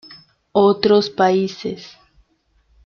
[0.53, 1.93] Otros Países